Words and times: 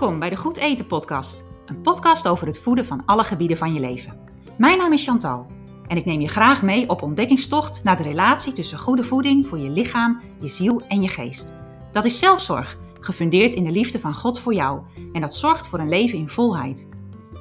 Welkom 0.00 0.18
bij 0.20 0.30
de 0.30 0.36
Goed 0.36 0.56
Eten 0.56 0.86
Podcast, 0.86 1.44
een 1.66 1.80
podcast 1.80 2.28
over 2.28 2.46
het 2.46 2.58
voeden 2.58 2.86
van 2.86 3.02
alle 3.06 3.24
gebieden 3.24 3.56
van 3.56 3.72
je 3.72 3.80
leven. 3.80 4.18
Mijn 4.58 4.78
naam 4.78 4.92
is 4.92 5.04
Chantal 5.04 5.46
en 5.86 5.96
ik 5.96 6.04
neem 6.04 6.20
je 6.20 6.28
graag 6.28 6.62
mee 6.62 6.88
op 6.88 7.02
ontdekkingstocht 7.02 7.84
naar 7.84 7.96
de 7.96 8.02
relatie 8.02 8.52
tussen 8.52 8.78
goede 8.78 9.04
voeding 9.04 9.46
voor 9.46 9.58
je 9.58 9.70
lichaam, 9.70 10.20
je 10.40 10.48
ziel 10.48 10.82
en 10.88 11.02
je 11.02 11.08
geest. 11.08 11.54
Dat 11.92 12.04
is 12.04 12.18
zelfzorg, 12.18 12.78
gefundeerd 13.00 13.54
in 13.54 13.64
de 13.64 13.70
liefde 13.70 14.00
van 14.00 14.14
God 14.14 14.40
voor 14.40 14.54
jou 14.54 14.80
en 15.12 15.20
dat 15.20 15.34
zorgt 15.34 15.68
voor 15.68 15.78
een 15.78 15.88
leven 15.88 16.18
in 16.18 16.28
volheid. 16.28 16.88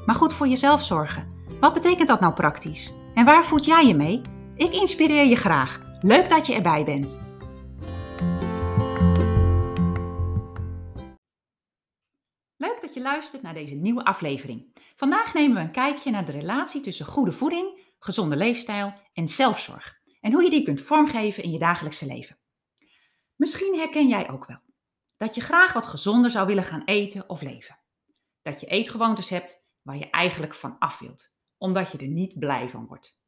Maar 0.05 0.15
goed 0.15 0.33
voor 0.33 0.47
jezelf 0.47 0.83
zorgen, 0.83 1.27
wat 1.59 1.73
betekent 1.73 2.07
dat 2.07 2.19
nou 2.19 2.33
praktisch? 2.33 2.93
En 3.13 3.25
waar 3.25 3.45
voed 3.45 3.65
jij 3.65 3.87
je 3.87 3.95
mee? 3.95 4.21
Ik 4.55 4.73
inspireer 4.73 5.25
je 5.25 5.35
graag. 5.35 5.79
Leuk 6.01 6.29
dat 6.29 6.47
je 6.47 6.53
erbij 6.53 6.83
bent. 6.83 7.28
Dat 12.89 12.97
je 12.97 13.09
luistert 13.09 13.41
naar 13.41 13.53
deze 13.53 13.75
nieuwe 13.75 14.03
aflevering. 14.03 14.73
Vandaag 14.95 15.33
nemen 15.33 15.55
we 15.55 15.61
een 15.61 15.71
kijkje 15.71 16.11
naar 16.11 16.25
de 16.25 16.31
relatie 16.31 16.81
tussen 16.81 17.05
goede 17.05 17.31
voeding, 17.31 17.93
gezonde 17.99 18.35
leefstijl 18.35 18.93
en 19.13 19.27
zelfzorg. 19.27 20.01
En 20.21 20.33
hoe 20.33 20.43
je 20.43 20.49
die 20.49 20.63
kunt 20.63 20.81
vormgeven 20.81 21.43
in 21.43 21.51
je 21.51 21.59
dagelijkse 21.59 22.05
leven. 22.05 22.37
Misschien 23.35 23.77
herken 23.77 24.07
jij 24.07 24.29
ook 24.29 24.45
wel 24.45 24.59
dat 25.17 25.35
je 25.35 25.41
graag 25.41 25.73
wat 25.73 25.85
gezonder 25.85 26.31
zou 26.31 26.47
willen 26.47 26.63
gaan 26.63 26.83
eten 26.85 27.29
of 27.29 27.41
leven. 27.41 27.79
Dat 28.41 28.59
je 28.59 28.67
eetgewoontes 28.67 29.29
hebt 29.29 29.67
waar 29.81 29.97
je 29.97 30.09
eigenlijk 30.09 30.53
van 30.53 30.75
af 30.79 30.99
wilt, 30.99 31.33
omdat 31.57 31.91
je 31.91 31.97
er 31.97 32.07
niet 32.07 32.39
blij 32.39 32.69
van 32.69 32.87
wordt. 32.87 33.19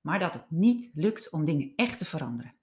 Maar 0.00 0.18
dat 0.18 0.34
het 0.34 0.50
niet 0.50 0.90
lukt 0.94 1.30
om 1.30 1.44
dingen 1.44 1.72
echt 1.76 1.98
te 1.98 2.04
veranderen. 2.04 2.54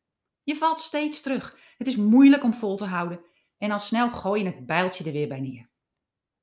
Je 0.44 0.55
valt 0.55 0.80
steeds 0.80 1.22
terug. 1.22 1.59
Het 1.78 1.88
is 1.88 1.95
moeilijk 1.95 2.44
om 2.44 2.53
vol 2.53 2.78
te 2.78 2.86
houden 2.86 3.22
en 3.58 3.72
al 3.72 3.80
snel 3.80 4.12
gooi 4.12 4.44
je 4.44 4.50
het 4.50 4.66
bijltje 4.66 5.03
er 5.03 5.12
weer 5.12 5.28
bij 5.28 5.39
neer. 5.39 5.69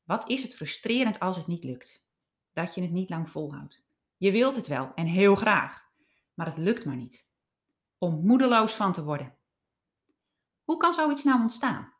Wat 0.05 0.29
is 0.29 0.43
het 0.43 0.55
frustrerend 0.55 1.21
als 1.21 1.37
het 1.37 1.47
niet 1.47 1.65
lukt? 1.65 2.07
Dat 2.53 2.75
je 2.75 2.83
het 2.83 2.91
niet 2.91 3.11
lang 3.11 3.31
volhoudt. 3.31 3.85
Je 4.17 4.31
wilt 4.31 4.57
het 4.57 4.67
wel 4.67 4.95
en 4.95 5.07
heel 5.07 5.37
graag, 5.37 5.89
maar 6.35 6.47
het 6.47 6.57
lukt 6.57 6.85
maar 6.85 6.97
niet. 6.97 7.31
Om 7.99 8.27
moedeloos 8.27 8.75
van 8.75 8.93
te 8.93 9.05
worden. 9.05 9.37
Hoe 10.65 10.77
kan 10.77 10.93
zoiets 10.93 11.25
nou 11.25 11.41
ontstaan? 11.41 11.93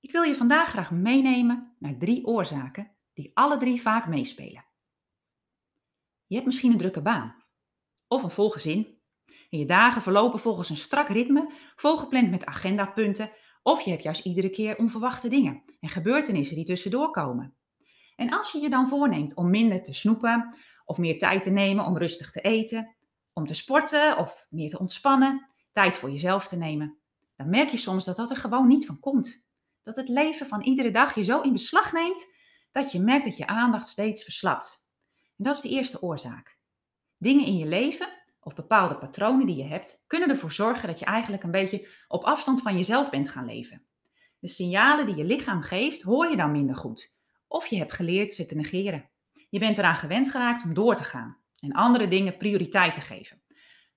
Ik 0.00 0.12
wil 0.12 0.22
je 0.22 0.34
vandaag 0.34 0.68
graag 0.68 0.90
meenemen 0.90 1.76
naar 1.78 1.96
drie 1.98 2.26
oorzaken 2.26 2.96
die 3.12 3.30
alle 3.34 3.58
drie 3.58 3.80
vaak 3.82 4.06
meespelen. 4.06 4.66
Je 6.26 6.34
hebt 6.34 6.46
misschien 6.46 6.72
een 6.72 6.78
drukke 6.78 7.02
baan 7.02 7.44
of 8.06 8.22
een 8.22 8.30
vol 8.30 8.50
gezin. 8.50 8.96
En 9.50 9.58
je 9.58 9.66
dagen 9.66 10.02
verlopen 10.02 10.40
volgens 10.40 10.70
een 10.70 10.76
strak 10.76 11.08
ritme, 11.08 11.52
volgepland 11.76 12.30
met 12.30 12.44
agendapunten, 12.44 13.32
of 13.62 13.80
je 13.80 13.90
hebt 13.90 14.02
juist 14.02 14.24
iedere 14.24 14.50
keer 14.50 14.76
onverwachte 14.76 15.28
dingen 15.28 15.62
en 15.80 15.88
gebeurtenissen 15.88 16.56
die 16.56 16.64
tussendoor 16.64 17.10
komen. 17.10 17.56
En 18.16 18.30
als 18.30 18.52
je 18.52 18.58
je 18.58 18.68
dan 18.68 18.88
voorneemt 18.88 19.34
om 19.34 19.50
minder 19.50 19.82
te 19.82 19.94
snoepen, 19.94 20.56
of 20.84 20.98
meer 20.98 21.18
tijd 21.18 21.42
te 21.42 21.50
nemen 21.50 21.84
om 21.84 21.98
rustig 21.98 22.30
te 22.30 22.40
eten, 22.40 22.96
om 23.32 23.46
te 23.46 23.54
sporten 23.54 24.18
of 24.18 24.46
meer 24.50 24.70
te 24.70 24.78
ontspannen, 24.78 25.48
tijd 25.72 25.96
voor 25.96 26.10
jezelf 26.10 26.48
te 26.48 26.56
nemen, 26.56 26.98
dan 27.36 27.50
merk 27.50 27.68
je 27.68 27.76
soms 27.76 28.04
dat 28.04 28.16
dat 28.16 28.30
er 28.30 28.36
gewoon 28.36 28.66
niet 28.66 28.86
van 28.86 29.00
komt. 29.00 29.46
Dat 29.82 29.96
het 29.96 30.08
leven 30.08 30.46
van 30.46 30.62
iedere 30.62 30.90
dag 30.90 31.14
je 31.14 31.24
zo 31.24 31.40
in 31.40 31.52
beslag 31.52 31.92
neemt 31.92 32.34
dat 32.72 32.92
je 32.92 33.00
merkt 33.00 33.24
dat 33.24 33.36
je 33.36 33.46
aandacht 33.46 33.88
steeds 33.88 34.22
verslapt. 34.22 34.86
En 35.36 35.44
dat 35.44 35.54
is 35.54 35.60
de 35.60 35.68
eerste 35.68 36.02
oorzaak. 36.02 36.58
Dingen 37.16 37.46
in 37.46 37.56
je 37.56 37.66
leven 37.66 38.17
of 38.40 38.54
bepaalde 38.54 38.96
patronen 38.96 39.46
die 39.46 39.56
je 39.56 39.64
hebt, 39.64 40.04
kunnen 40.06 40.28
ervoor 40.28 40.52
zorgen 40.52 40.88
dat 40.88 40.98
je 40.98 41.04
eigenlijk 41.04 41.42
een 41.42 41.50
beetje 41.50 41.88
op 42.08 42.24
afstand 42.24 42.62
van 42.62 42.76
jezelf 42.76 43.10
bent 43.10 43.28
gaan 43.28 43.46
leven. 43.46 43.82
De 44.38 44.48
signalen 44.48 45.06
die 45.06 45.16
je 45.16 45.24
lichaam 45.24 45.62
geeft, 45.62 46.02
hoor 46.02 46.30
je 46.30 46.36
dan 46.36 46.50
minder 46.50 46.76
goed. 46.76 47.16
Of 47.48 47.66
je 47.66 47.76
hebt 47.76 47.92
geleerd 47.92 48.32
ze 48.32 48.46
te 48.46 48.54
negeren. 48.54 49.08
Je 49.50 49.58
bent 49.58 49.78
eraan 49.78 49.96
gewend 49.96 50.30
geraakt 50.30 50.64
om 50.64 50.74
door 50.74 50.96
te 50.96 51.04
gaan 51.04 51.36
en 51.58 51.72
andere 51.72 52.08
dingen 52.08 52.36
prioriteit 52.36 52.94
te 52.94 53.00
geven. 53.00 53.42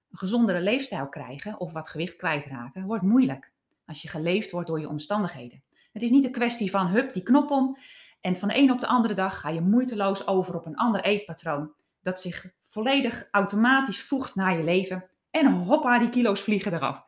Een 0.09 0.17
gezondere 0.17 0.61
leefstijl 0.61 1.09
krijgen 1.09 1.59
of 1.59 1.73
wat 1.73 1.89
gewicht 1.89 2.15
kwijtraken 2.15 2.85
wordt 2.85 3.03
moeilijk 3.03 3.51
als 3.85 4.01
je 4.01 4.09
geleefd 4.09 4.51
wordt 4.51 4.67
door 4.67 4.79
je 4.79 4.89
omstandigheden. 4.89 5.63
Het 5.91 6.03
is 6.03 6.09
niet 6.09 6.25
een 6.25 6.31
kwestie 6.31 6.69
van 6.69 6.87
hup 6.87 7.13
die 7.13 7.23
knop 7.23 7.51
om 7.51 7.77
en 8.21 8.35
van 8.35 8.47
de 8.47 8.57
een 8.57 8.71
op 8.71 8.79
de 8.79 8.87
andere 8.87 9.13
dag 9.13 9.39
ga 9.39 9.49
je 9.49 9.61
moeiteloos 9.61 10.27
over 10.27 10.55
op 10.55 10.65
een 10.65 10.75
ander 10.75 11.03
eetpatroon 11.03 11.73
dat 12.01 12.21
zich 12.21 12.53
volledig 12.71 13.27
automatisch 13.31 14.03
voegt 14.03 14.35
naar 14.35 14.57
je 14.57 14.63
leven 14.63 15.09
en 15.29 15.53
hoppa, 15.53 15.99
die 15.99 16.09
kilo's 16.09 16.41
vliegen 16.41 16.73
eraf. 16.73 17.03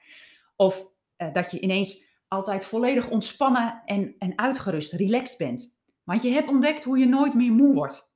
Of 0.56 0.88
uh, 1.18 1.34
dat 1.34 1.52
je 1.52 1.60
ineens 1.60 2.06
altijd 2.28 2.66
volledig 2.66 3.10
ontspannen 3.10 3.82
en, 3.86 4.16
en 4.18 4.38
uitgerust, 4.38 4.94
relaxed 4.94 5.38
bent. 5.38 5.78
Want 6.04 6.22
je 6.22 6.30
hebt 6.30 6.50
ontdekt 6.50 6.84
hoe 6.84 6.98
je 6.98 7.06
nooit 7.06 7.34
meer 7.34 7.52
moe 7.52 7.74
wordt. 7.74 8.12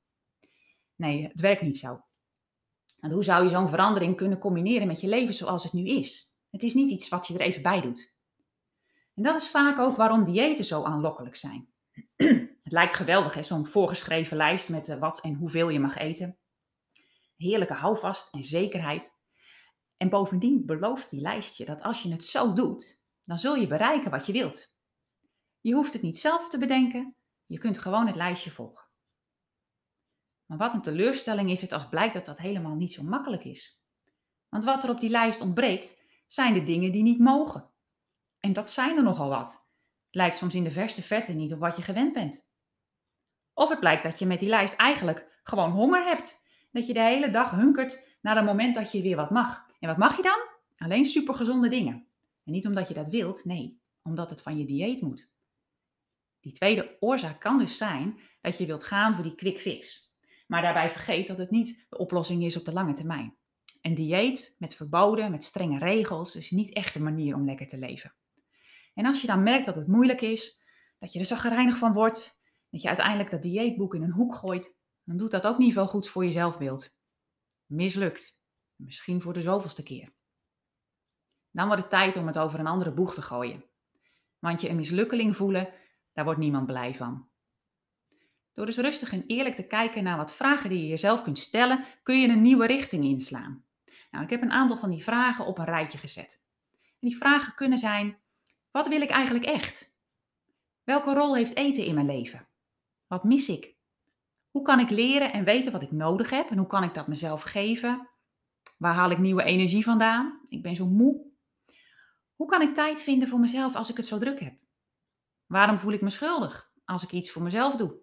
Nee, 0.96 1.22
het 1.22 1.40
werkt 1.40 1.62
niet 1.62 1.76
zo. 1.76 2.00
Want 3.00 3.12
hoe 3.12 3.24
zou 3.24 3.44
je 3.44 3.50
zo'n 3.50 3.68
verandering 3.68 4.16
kunnen 4.16 4.38
combineren 4.38 4.86
met 4.86 5.00
je 5.00 5.08
leven 5.08 5.34
zoals 5.34 5.62
het 5.62 5.72
nu 5.72 5.84
is? 5.84 6.38
Het 6.50 6.62
is 6.62 6.74
niet 6.74 6.90
iets 6.90 7.08
wat 7.08 7.26
je 7.26 7.34
er 7.34 7.40
even 7.40 7.62
bij 7.62 7.80
doet. 7.80 8.14
En 9.14 9.22
dat 9.22 9.40
is 9.40 9.48
vaak 9.48 9.78
ook 9.78 9.96
waarom 9.96 10.24
diëten 10.24 10.64
zo 10.64 10.82
aanlokkelijk 10.82 11.36
zijn. 11.36 11.68
het 12.62 12.72
lijkt 12.72 12.94
geweldig, 12.94 13.44
zo'n 13.44 13.66
voorgeschreven 13.66 14.36
lijst 14.36 14.68
met 14.68 14.88
uh, 14.88 14.98
wat 14.98 15.20
en 15.20 15.34
hoeveel 15.34 15.68
je 15.68 15.80
mag 15.80 15.96
eten 15.96 16.38
heerlijke 17.38 17.74
houvast 17.74 18.34
en 18.34 18.42
zekerheid. 18.42 19.16
En 19.96 20.08
bovendien 20.08 20.66
belooft 20.66 21.10
die 21.10 21.20
lijstje 21.20 21.64
dat 21.64 21.82
als 21.82 22.02
je 22.02 22.10
het 22.10 22.24
zo 22.24 22.52
doet, 22.52 23.02
dan 23.24 23.38
zul 23.38 23.54
je 23.54 23.66
bereiken 23.66 24.10
wat 24.10 24.26
je 24.26 24.32
wilt. 24.32 24.76
Je 25.60 25.74
hoeft 25.74 25.92
het 25.92 26.02
niet 26.02 26.18
zelf 26.18 26.48
te 26.48 26.58
bedenken, 26.58 27.14
je 27.46 27.58
kunt 27.58 27.78
gewoon 27.78 28.06
het 28.06 28.16
lijstje 28.16 28.50
volgen. 28.50 28.86
Maar 30.46 30.58
wat 30.58 30.74
een 30.74 30.82
teleurstelling 30.82 31.50
is 31.50 31.60
het 31.60 31.72
als 31.72 31.88
blijkt 31.88 32.14
dat 32.14 32.24
dat 32.24 32.38
helemaal 32.38 32.74
niet 32.74 32.92
zo 32.92 33.02
makkelijk 33.02 33.44
is. 33.44 33.82
Want 34.48 34.64
wat 34.64 34.84
er 34.84 34.90
op 34.90 35.00
die 35.00 35.10
lijst 35.10 35.40
ontbreekt, 35.40 35.96
zijn 36.26 36.54
de 36.54 36.62
dingen 36.62 36.92
die 36.92 37.02
niet 37.02 37.18
mogen. 37.18 37.70
En 38.40 38.52
dat 38.52 38.70
zijn 38.70 38.96
er 38.96 39.02
nogal 39.02 39.28
wat. 39.28 39.50
Het 40.06 40.14
lijkt 40.14 40.36
soms 40.36 40.54
in 40.54 40.64
de 40.64 40.70
verste 40.70 41.02
verte 41.02 41.32
niet 41.32 41.52
op 41.52 41.58
wat 41.58 41.76
je 41.76 41.82
gewend 41.82 42.12
bent. 42.12 42.46
Of 43.54 43.68
het 43.68 43.80
blijkt 43.80 44.02
dat 44.02 44.18
je 44.18 44.26
met 44.26 44.40
die 44.40 44.48
lijst 44.48 44.76
eigenlijk 44.76 45.40
gewoon 45.42 45.70
honger 45.70 46.04
hebt 46.04 46.42
dat 46.70 46.86
je 46.86 46.92
de 46.92 47.02
hele 47.02 47.30
dag 47.30 47.50
hunkert 47.50 48.16
naar 48.20 48.36
een 48.36 48.44
moment 48.44 48.74
dat 48.74 48.92
je 48.92 49.02
weer 49.02 49.16
wat 49.16 49.30
mag. 49.30 49.66
En 49.80 49.88
wat 49.88 49.96
mag 49.96 50.16
je 50.16 50.22
dan? 50.22 50.38
Alleen 50.76 51.04
supergezonde 51.04 51.68
dingen. 51.68 52.06
En 52.44 52.52
niet 52.52 52.66
omdat 52.66 52.88
je 52.88 52.94
dat 52.94 53.08
wilt, 53.08 53.44
nee, 53.44 53.80
omdat 54.02 54.30
het 54.30 54.42
van 54.42 54.58
je 54.58 54.64
dieet 54.64 55.00
moet. 55.00 55.30
Die 56.40 56.52
tweede 56.52 56.96
oorzaak 57.00 57.40
kan 57.40 57.58
dus 57.58 57.76
zijn 57.76 58.20
dat 58.40 58.58
je 58.58 58.66
wilt 58.66 58.84
gaan 58.84 59.14
voor 59.14 59.24
die 59.24 59.34
quick 59.34 59.58
fix. 59.58 60.12
Maar 60.46 60.62
daarbij 60.62 60.90
vergeet 60.90 61.26
dat 61.26 61.38
het 61.38 61.50
niet 61.50 61.86
de 61.88 61.98
oplossing 61.98 62.44
is 62.44 62.56
op 62.56 62.64
de 62.64 62.72
lange 62.72 62.92
termijn. 62.92 63.36
Een 63.82 63.94
dieet 63.94 64.54
met 64.58 64.74
verboden, 64.74 65.30
met 65.30 65.44
strenge 65.44 65.78
regels, 65.78 66.36
is 66.36 66.50
niet 66.50 66.72
echt 66.72 66.94
de 66.94 67.00
manier 67.00 67.34
om 67.34 67.44
lekker 67.44 67.66
te 67.66 67.78
leven. 67.78 68.14
En 68.94 69.06
als 69.06 69.20
je 69.20 69.26
dan 69.26 69.42
merkt 69.42 69.66
dat 69.66 69.76
het 69.76 69.86
moeilijk 69.86 70.20
is, 70.20 70.60
dat 70.98 71.12
je 71.12 71.18
er 71.18 71.24
zagrijnig 71.24 71.76
van 71.76 71.92
wordt, 71.92 72.40
dat 72.70 72.82
je 72.82 72.88
uiteindelijk 72.88 73.30
dat 73.30 73.42
dieetboek 73.42 73.94
in 73.94 74.02
een 74.02 74.12
hoek 74.12 74.34
gooit, 74.34 74.77
dan 75.08 75.16
doet 75.16 75.30
dat 75.30 75.46
ook 75.46 75.58
niet 75.58 75.72
veel 75.72 75.86
goeds 75.86 76.08
voor 76.08 76.24
je 76.24 76.32
zelfbeeld. 76.32 76.90
Mislukt. 77.66 78.36
Misschien 78.76 79.22
voor 79.22 79.32
de 79.32 79.42
zoveelste 79.42 79.82
keer. 79.82 80.12
Dan 81.50 81.66
wordt 81.66 81.82
het 81.82 81.90
tijd 81.90 82.16
om 82.16 82.26
het 82.26 82.38
over 82.38 82.60
een 82.60 82.66
andere 82.66 82.92
boeg 82.92 83.14
te 83.14 83.22
gooien. 83.22 83.64
Want 84.38 84.60
je 84.60 84.68
een 84.68 84.76
mislukkeling 84.76 85.36
voelen, 85.36 85.72
daar 86.12 86.24
wordt 86.24 86.40
niemand 86.40 86.66
blij 86.66 86.94
van. 86.94 87.28
Door 88.54 88.66
dus 88.66 88.76
rustig 88.76 89.12
en 89.12 89.24
eerlijk 89.26 89.54
te 89.54 89.66
kijken 89.66 90.04
naar 90.04 90.16
wat 90.16 90.34
vragen 90.34 90.70
die 90.70 90.80
je 90.80 90.88
jezelf 90.88 91.22
kunt 91.22 91.38
stellen, 91.38 91.84
kun 92.02 92.20
je 92.20 92.28
een 92.28 92.42
nieuwe 92.42 92.66
richting 92.66 93.04
inslaan. 93.04 93.64
Nou, 94.10 94.24
ik 94.24 94.30
heb 94.30 94.42
een 94.42 94.52
aantal 94.52 94.76
van 94.76 94.90
die 94.90 95.02
vragen 95.02 95.46
op 95.46 95.58
een 95.58 95.64
rijtje 95.64 95.98
gezet. 95.98 96.42
En 96.72 97.08
die 97.08 97.16
vragen 97.16 97.54
kunnen 97.54 97.78
zijn: 97.78 98.18
wat 98.70 98.88
wil 98.88 99.00
ik 99.00 99.10
eigenlijk 99.10 99.46
echt? 99.46 99.96
Welke 100.84 101.14
rol 101.14 101.36
heeft 101.36 101.56
eten 101.56 101.84
in 101.84 101.94
mijn 101.94 102.06
leven? 102.06 102.48
Wat 103.06 103.24
mis 103.24 103.48
ik? 103.48 103.77
Hoe 104.58 104.66
kan 104.66 104.80
ik 104.80 104.90
leren 104.90 105.32
en 105.32 105.44
weten 105.44 105.72
wat 105.72 105.82
ik 105.82 105.92
nodig 105.92 106.30
heb? 106.30 106.50
En 106.50 106.58
hoe 106.58 106.66
kan 106.66 106.82
ik 106.82 106.94
dat 106.94 107.06
mezelf 107.06 107.42
geven? 107.42 108.08
Waar 108.76 108.94
haal 108.94 109.10
ik 109.10 109.18
nieuwe 109.18 109.42
energie 109.42 109.84
vandaan? 109.84 110.40
Ik 110.48 110.62
ben 110.62 110.76
zo 110.76 110.86
moe. 110.86 111.26
Hoe 112.34 112.46
kan 112.46 112.62
ik 112.62 112.74
tijd 112.74 113.02
vinden 113.02 113.28
voor 113.28 113.38
mezelf 113.38 113.74
als 113.74 113.90
ik 113.90 113.96
het 113.96 114.06
zo 114.06 114.18
druk 114.18 114.40
heb? 114.40 114.58
Waarom 115.46 115.78
voel 115.78 115.92
ik 115.92 116.00
me 116.00 116.10
schuldig 116.10 116.72
als 116.84 117.02
ik 117.02 117.12
iets 117.12 117.30
voor 117.30 117.42
mezelf 117.42 117.76
doe? 117.76 117.98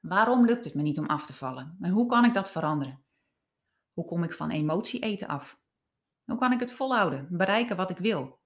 Waarom 0.00 0.44
lukt 0.44 0.64
het 0.64 0.74
me 0.74 0.82
niet 0.82 0.98
om 0.98 1.06
af 1.06 1.26
te 1.26 1.34
vallen? 1.34 1.76
En 1.80 1.90
hoe 1.90 2.06
kan 2.06 2.24
ik 2.24 2.34
dat 2.34 2.50
veranderen? 2.50 3.04
Hoe 3.92 4.04
kom 4.04 4.22
ik 4.22 4.32
van 4.32 4.50
emotie 4.50 5.00
eten 5.00 5.28
af? 5.28 5.60
Hoe 6.24 6.38
kan 6.38 6.52
ik 6.52 6.60
het 6.60 6.72
volhouden, 6.72 7.26
bereiken 7.30 7.76
wat 7.76 7.90
ik 7.90 7.98
wil? 7.98 8.20
Nou, 8.20 8.36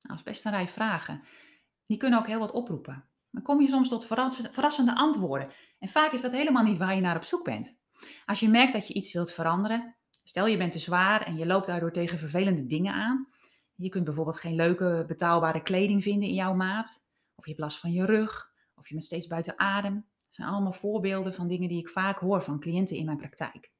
dat 0.00 0.16
is 0.16 0.22
best 0.22 0.44
een 0.44 0.52
rij 0.52 0.68
vragen. 0.68 1.22
Die 1.86 1.96
kunnen 1.96 2.18
ook 2.18 2.26
heel 2.26 2.40
wat 2.40 2.52
oproepen. 2.52 3.07
Dan 3.30 3.42
kom 3.42 3.60
je 3.60 3.68
soms 3.68 3.88
tot 3.88 4.06
verrassende 4.50 4.94
antwoorden. 4.94 5.50
En 5.78 5.88
vaak 5.88 6.12
is 6.12 6.22
dat 6.22 6.32
helemaal 6.32 6.62
niet 6.62 6.78
waar 6.78 6.94
je 6.94 7.00
naar 7.00 7.16
op 7.16 7.24
zoek 7.24 7.44
bent. 7.44 7.76
Als 8.26 8.40
je 8.40 8.48
merkt 8.48 8.72
dat 8.72 8.88
je 8.88 8.94
iets 8.94 9.12
wilt 9.12 9.32
veranderen, 9.32 9.96
stel 10.24 10.46
je 10.46 10.56
bent 10.56 10.72
te 10.72 10.78
zwaar 10.78 11.22
en 11.22 11.36
je 11.36 11.46
loopt 11.46 11.66
daardoor 11.66 11.92
tegen 11.92 12.18
vervelende 12.18 12.66
dingen 12.66 12.94
aan. 12.94 13.28
Je 13.74 13.88
kunt 13.88 14.04
bijvoorbeeld 14.04 14.38
geen 14.38 14.54
leuke 14.54 15.04
betaalbare 15.06 15.62
kleding 15.62 16.02
vinden 16.02 16.28
in 16.28 16.34
jouw 16.34 16.54
maat. 16.54 17.06
of 17.34 17.44
je 17.44 17.50
hebt 17.50 17.62
last 17.62 17.80
van 17.80 17.92
je 17.92 18.04
rug, 18.04 18.52
of 18.74 18.88
je 18.88 18.94
bent 18.94 19.06
steeds 19.06 19.26
buiten 19.26 19.58
adem. 19.58 19.94
Dat 19.94 20.34
zijn 20.34 20.48
allemaal 20.48 20.72
voorbeelden 20.72 21.34
van 21.34 21.48
dingen 21.48 21.68
die 21.68 21.78
ik 21.78 21.88
vaak 21.88 22.18
hoor 22.18 22.42
van 22.42 22.60
cliënten 22.60 22.96
in 22.96 23.04
mijn 23.04 23.16
praktijk. 23.16 23.72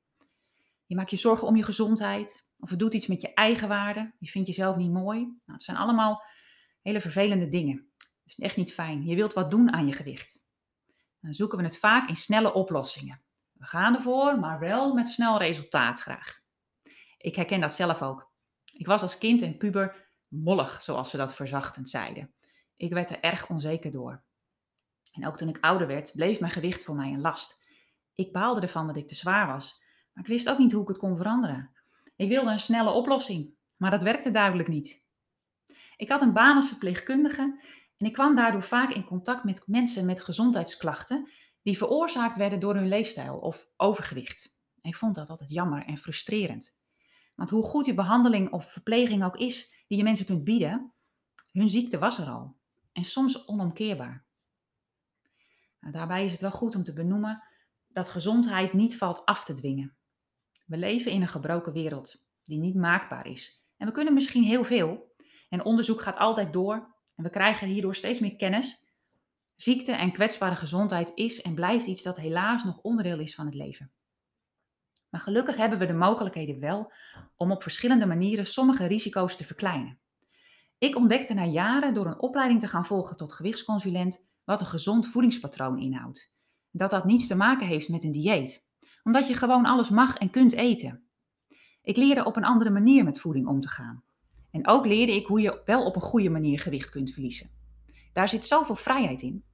Je 0.87 0.95
maakt 0.95 1.11
je 1.11 1.17
zorgen 1.17 1.47
om 1.47 1.57
je 1.57 1.63
gezondheid, 1.63 2.47
of 2.59 2.71
het 2.71 2.79
doet 2.79 2.95
iets 2.95 3.07
met 3.07 3.21
je 3.21 3.35
eigen 3.35 3.69
waarde. 3.69 4.13
Je 4.19 4.29
vindt 4.29 4.49
jezelf 4.49 4.77
niet 4.77 4.93
mooi. 4.93 5.19
Nou, 5.21 5.37
het 5.47 5.63
zijn 5.63 5.77
allemaal 5.77 6.23
hele 6.83 7.01
vervelende 7.01 7.49
dingen. 7.49 7.88
Is 8.29 8.39
echt 8.39 8.57
niet 8.57 8.73
fijn. 8.73 9.05
Je 9.05 9.15
wilt 9.15 9.33
wat 9.33 9.51
doen 9.51 9.73
aan 9.73 9.87
je 9.87 9.93
gewicht. 9.93 10.45
Dan 11.21 11.35
zoeken 11.35 11.59
we 11.59 11.65
het 11.65 11.79
vaak 11.79 12.09
in 12.09 12.17
snelle 12.17 12.53
oplossingen. 12.53 13.23
We 13.53 13.65
gaan 13.65 13.95
ervoor, 13.95 14.39
maar 14.39 14.59
wel 14.59 14.95
met 14.95 15.09
snel 15.09 15.39
resultaat 15.39 16.01
graag. 16.01 16.41
Ik 17.19 17.37
herken 17.37 17.61
dat 17.61 17.75
zelf 17.75 18.03
ook. 18.03 18.31
Ik 18.73 18.87
was 18.87 19.03
als 19.03 19.19
kind 19.19 19.43
en 19.43 19.57
puber 19.57 20.09
mollig, 20.29 20.83
zoals 20.83 21.11
ze 21.11 21.17
dat 21.17 21.35
verzachtend 21.35 21.89
zeiden. 21.89 22.33
Ik 22.77 22.93
werd 22.93 23.11
er 23.11 23.21
erg 23.21 23.49
onzeker 23.49 23.91
door. 23.91 24.23
En 25.13 25.27
ook 25.27 25.37
toen 25.37 25.49
ik 25.49 25.59
ouder 25.61 25.87
werd, 25.87 26.13
bleef 26.15 26.41
mijn 26.41 26.53
gewicht 26.53 26.85
voor 26.85 26.95
mij 26.95 27.13
een 27.13 27.21
last. 27.21 27.67
Ik 28.15 28.33
baalde 28.33 28.61
ervan 28.61 28.87
dat 28.87 28.97
ik 28.97 29.09
te 29.09 29.15
zwaar 29.15 29.47
was, 29.47 29.83
maar 30.13 30.25
ik 30.25 30.31
wist 30.31 30.49
ook 30.49 30.59
niet 30.59 30.73
hoe 30.73 30.83
ik 30.83 30.89
het 30.89 30.99
kon 30.99 31.17
veranderen. 31.17 31.71
Ik 32.17 32.29
wilde 32.29 32.51
een 32.51 32.61
snelle 32.61 32.91
oplossing, 32.91 33.55
maar 33.77 33.91
dat 33.91 34.03
werkte 34.03 34.31
duidelijk 34.31 34.69
niet. 34.69 35.07
Ik 35.97 36.09
had 36.09 36.23
een 36.23 36.33
baan 36.33 36.57
als 36.57 36.69
verpleegkundige 36.69 37.61
en 37.99 38.07
ik 38.07 38.13
kwam 38.13 38.35
daardoor 38.35 38.63
vaak 38.63 38.91
in 38.93 39.05
contact 39.05 39.45
met 39.45 39.63
mensen 39.67 40.07
met 40.07 40.21
gezondheidsklachten 40.21 41.31
die 41.63 41.77
veroorzaakt 41.77 42.37
werden 42.37 42.61
door 42.61 42.75
hun 42.75 42.89
leefstijl 42.89 43.37
of 43.37 43.69
overgewicht. 43.77 44.61
Ik 44.81 44.97
vond 44.97 45.15
dat 45.15 45.31
altijd 45.31 45.51
jammer 45.51 45.85
en 45.85 45.99
frustrerend. 45.99 46.79
Want 47.35 47.51
hoe 47.51 47.65
goed 47.65 47.87
je 47.87 47.95
behandeling 47.95 48.53
of 48.53 48.73
verpleging 48.73 49.25
ook 49.25 49.37
is 49.37 49.85
die 49.87 49.99
je 49.99 50.05
mensen 50.05 50.27
kunt 50.27 50.45
bieden, 50.45 50.93
hun 51.53 51.69
ziekte 51.69 51.99
was 51.99 52.19
er 52.19 52.27
al 52.27 52.57
en 52.93 53.05
soms 53.05 53.49
onomkeerbaar. 53.49 54.27
Nou, 55.81 55.93
daarbij 55.93 56.25
is 56.25 56.33
het 56.33 56.41
wel 56.41 56.51
goed 56.51 56.75
om 56.75 56.83
te 56.83 56.93
benoemen 56.93 57.43
dat 57.89 58.09
gezondheid 58.09 58.73
niet 58.73 58.97
valt 58.97 59.25
af 59.25 59.45
te 59.45 59.53
dwingen. 59.53 59.97
We 60.67 60.77
leven 60.77 61.13
in 61.13 61.23
een 61.23 61.29
gebroken 61.29 61.73
wereld 61.73 62.25
die 62.45 62.59
niet 62.59 62.75
maakbaar 62.75 63.27
is. 63.27 63.63
En 63.77 63.87
we 63.87 63.93
kunnen 63.93 64.15
misschien 64.15 64.43
heel 64.43 64.65
veel. 64.65 65.15
En 65.49 65.65
onderzoek 65.65 66.03
gaat 66.03 66.17
altijd 66.17 66.53
door. 66.53 66.97
En 67.19 67.25
we 67.25 67.31
krijgen 67.31 67.69
hierdoor 67.69 67.95
steeds 67.95 68.21
meer 68.21 68.37
kennis. 68.37 68.87
Ziekte 69.57 69.93
en 69.93 70.13
kwetsbare 70.13 70.57
gezondheid 70.57 71.13
is 71.15 71.43
en 71.43 71.55
blijft 71.55 71.87
iets 71.87 72.03
dat 72.03 72.17
helaas 72.17 72.65
nog 72.65 72.79
onderdeel 72.79 73.19
is 73.19 73.35
van 73.35 73.47
het 73.47 73.55
leven. 73.55 73.91
Maar 75.09 75.21
gelukkig 75.21 75.57
hebben 75.57 75.79
we 75.79 75.87
de 75.87 75.93
mogelijkheden 75.93 76.61
wel 76.61 76.93
om 77.37 77.51
op 77.51 77.63
verschillende 77.63 78.07
manieren 78.07 78.47
sommige 78.47 78.87
risico's 78.87 79.37
te 79.37 79.45
verkleinen. 79.45 79.99
Ik 80.79 80.97
ontdekte 80.97 81.35
na 81.35 81.45
jaren 81.45 81.95
door 81.95 82.07
een 82.07 82.21
opleiding 82.21 82.61
te 82.61 82.69
gaan 82.69 82.87
volgen 82.87 83.17
tot 83.17 83.33
gewichtsconsulent 83.33 84.27
wat 84.45 84.61
een 84.61 84.67
gezond 84.67 85.07
voedingspatroon 85.07 85.79
inhoudt. 85.79 86.33
Dat 86.71 86.91
dat 86.91 87.05
niets 87.05 87.27
te 87.27 87.37
maken 87.37 87.67
heeft 87.67 87.89
met 87.89 88.05
een 88.05 88.13
dieet, 88.13 88.67
omdat 89.03 89.29
je 89.29 89.35
gewoon 89.35 89.67
alles 89.67 89.89
mag 89.89 90.17
en 90.17 90.31
kunt 90.31 90.53
eten. 90.53 91.09
Ik 91.83 91.97
leerde 91.97 92.25
op 92.25 92.37
een 92.37 92.45
andere 92.45 92.71
manier 92.71 93.05
met 93.05 93.21
voeding 93.21 93.47
om 93.47 93.61
te 93.61 93.69
gaan. 93.69 94.05
En 94.51 94.67
ook 94.67 94.87
leerde 94.87 95.15
ik 95.15 95.27
hoe 95.27 95.41
je 95.41 95.63
wel 95.65 95.85
op 95.85 95.97
een 95.97 96.03
goede 96.03 96.31
manier 96.31 96.61
gewicht 96.61 96.91
kunt 96.91 97.11
verliezen. 97.11 97.51
Daar 98.13 98.29
zit 98.29 98.45
zoveel 98.45 98.77
vrijheid 98.77 99.23
in. 99.23 99.45